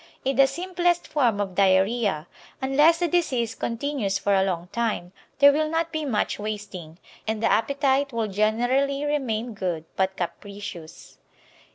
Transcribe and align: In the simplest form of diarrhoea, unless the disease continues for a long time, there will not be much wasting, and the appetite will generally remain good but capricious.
In 0.25 0.35
the 0.35 0.47
simplest 0.47 1.07
form 1.07 1.39
of 1.39 1.53
diarrhoea, 1.53 2.25
unless 2.59 2.97
the 2.97 3.07
disease 3.07 3.53
continues 3.53 4.17
for 4.17 4.33
a 4.33 4.43
long 4.43 4.67
time, 4.71 5.11
there 5.37 5.51
will 5.53 5.69
not 5.69 5.91
be 5.91 6.05
much 6.05 6.39
wasting, 6.39 6.97
and 7.27 7.43
the 7.43 7.51
appetite 7.51 8.11
will 8.11 8.25
generally 8.25 9.05
remain 9.05 9.53
good 9.53 9.85
but 9.95 10.17
capricious. 10.17 11.19